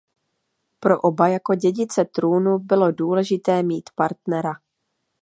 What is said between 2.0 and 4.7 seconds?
trůnu bylo důležité mít partnera.